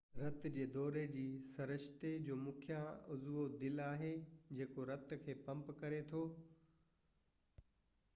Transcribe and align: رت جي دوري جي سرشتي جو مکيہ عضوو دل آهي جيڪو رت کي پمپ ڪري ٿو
رت 0.21 0.39
جي 0.55 0.63
دوري 0.75 1.01
جي 1.15 1.25
سرشتي 1.55 2.11
جو 2.27 2.35
مکيہ 2.45 2.79
عضوو 3.15 3.43
دل 3.61 3.77
آهي 3.91 4.11
جيڪو 4.61 4.81
رت 4.91 5.07
کي 5.27 5.33
پمپ 5.45 5.69
ڪري 5.83 6.01
ٿو 6.09 6.23